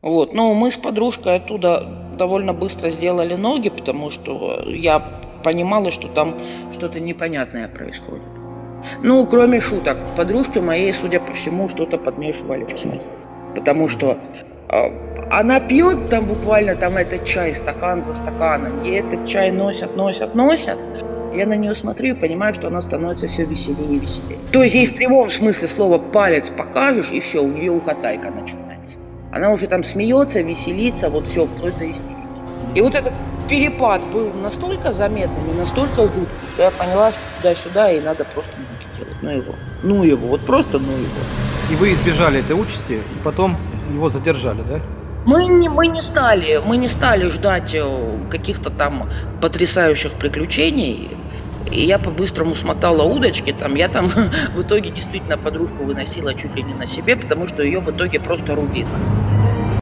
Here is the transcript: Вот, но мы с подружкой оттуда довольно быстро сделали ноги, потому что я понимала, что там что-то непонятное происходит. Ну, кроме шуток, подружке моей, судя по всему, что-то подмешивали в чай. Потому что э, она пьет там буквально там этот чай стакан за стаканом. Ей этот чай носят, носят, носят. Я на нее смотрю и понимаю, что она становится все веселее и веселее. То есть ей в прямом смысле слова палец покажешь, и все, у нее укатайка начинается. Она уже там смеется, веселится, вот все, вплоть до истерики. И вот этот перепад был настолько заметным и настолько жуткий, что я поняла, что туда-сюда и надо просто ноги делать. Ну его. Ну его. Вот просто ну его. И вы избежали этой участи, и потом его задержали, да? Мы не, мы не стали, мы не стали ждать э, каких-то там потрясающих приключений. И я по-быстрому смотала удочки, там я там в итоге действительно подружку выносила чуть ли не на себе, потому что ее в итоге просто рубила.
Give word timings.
Вот, 0.00 0.32
но 0.32 0.54
мы 0.54 0.70
с 0.70 0.76
подружкой 0.76 1.36
оттуда 1.36 1.88
довольно 2.16 2.52
быстро 2.52 2.90
сделали 2.90 3.34
ноги, 3.34 3.68
потому 3.68 4.10
что 4.10 4.62
я 4.66 5.02
понимала, 5.42 5.90
что 5.90 6.08
там 6.08 6.36
что-то 6.72 7.00
непонятное 7.00 7.68
происходит. 7.68 8.22
Ну, 9.02 9.26
кроме 9.26 9.60
шуток, 9.60 9.96
подружке 10.16 10.60
моей, 10.60 10.92
судя 10.92 11.18
по 11.18 11.32
всему, 11.32 11.68
что-то 11.68 11.98
подмешивали 11.98 12.64
в 12.64 12.76
чай. 12.76 13.00
Потому 13.56 13.88
что 13.88 14.18
э, 14.68 15.08
она 15.32 15.58
пьет 15.58 16.08
там 16.08 16.26
буквально 16.26 16.76
там 16.76 16.96
этот 16.96 17.24
чай 17.24 17.54
стакан 17.56 18.02
за 18.02 18.14
стаканом. 18.14 18.84
Ей 18.84 19.00
этот 19.00 19.26
чай 19.26 19.50
носят, 19.50 19.96
носят, 19.96 20.34
носят. 20.34 20.78
Я 21.34 21.46
на 21.46 21.56
нее 21.56 21.74
смотрю 21.74 22.14
и 22.14 22.18
понимаю, 22.18 22.54
что 22.54 22.68
она 22.68 22.80
становится 22.82 23.26
все 23.26 23.44
веселее 23.44 23.96
и 23.96 23.98
веселее. 23.98 24.38
То 24.52 24.62
есть 24.62 24.74
ей 24.76 24.86
в 24.86 24.94
прямом 24.94 25.30
смысле 25.30 25.66
слова 25.66 25.98
палец 25.98 26.50
покажешь, 26.50 27.10
и 27.10 27.20
все, 27.20 27.42
у 27.42 27.48
нее 27.48 27.72
укатайка 27.72 28.30
начинается. 28.30 28.67
Она 29.32 29.50
уже 29.50 29.66
там 29.66 29.84
смеется, 29.84 30.40
веселится, 30.40 31.10
вот 31.10 31.26
все, 31.26 31.44
вплоть 31.46 31.76
до 31.78 31.90
истерики. 31.90 32.16
И 32.74 32.80
вот 32.80 32.94
этот 32.94 33.12
перепад 33.48 34.02
был 34.12 34.32
настолько 34.32 34.92
заметным 34.92 35.50
и 35.50 35.54
настолько 35.54 36.02
жуткий, 36.02 36.48
что 36.54 36.62
я 36.62 36.70
поняла, 36.70 37.12
что 37.12 37.20
туда-сюда 37.38 37.90
и 37.92 38.00
надо 38.00 38.24
просто 38.24 38.52
ноги 38.56 38.96
делать. 38.96 39.16
Ну 39.22 39.30
его. 39.30 39.54
Ну 39.82 40.04
его. 40.04 40.28
Вот 40.28 40.40
просто 40.40 40.78
ну 40.78 40.92
его. 40.92 41.20
И 41.70 41.76
вы 41.76 41.92
избежали 41.92 42.40
этой 42.40 42.52
участи, 42.52 42.94
и 42.94 43.22
потом 43.24 43.58
его 43.92 44.08
задержали, 44.08 44.62
да? 44.62 44.80
Мы 45.26 45.44
не, 45.46 45.68
мы 45.68 45.88
не 45.88 46.00
стали, 46.00 46.60
мы 46.64 46.78
не 46.78 46.88
стали 46.88 47.28
ждать 47.28 47.74
э, 47.74 47.84
каких-то 48.30 48.70
там 48.70 49.10
потрясающих 49.42 50.12
приключений. 50.12 51.17
И 51.70 51.84
я 51.84 51.98
по-быстрому 51.98 52.54
смотала 52.54 53.02
удочки, 53.02 53.52
там 53.52 53.74
я 53.74 53.88
там 53.88 54.08
в 54.54 54.62
итоге 54.62 54.90
действительно 54.90 55.36
подружку 55.36 55.84
выносила 55.84 56.34
чуть 56.34 56.54
ли 56.56 56.62
не 56.62 56.74
на 56.74 56.86
себе, 56.86 57.16
потому 57.16 57.46
что 57.46 57.62
ее 57.62 57.80
в 57.80 57.90
итоге 57.90 58.20
просто 58.20 58.54
рубила. 58.54 58.88